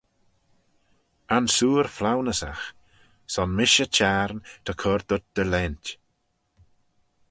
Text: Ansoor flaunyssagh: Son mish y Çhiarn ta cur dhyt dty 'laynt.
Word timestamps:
Ansoor 1.35 1.85
flaunyssagh: 1.97 2.65
Son 3.33 3.49
mish 3.57 3.79
y 3.83 3.87
Çhiarn 3.95 4.39
ta 4.65 4.71
cur 4.81 5.01
dhyt 5.07 5.25
dty 5.33 5.43
'laynt. 5.47 5.85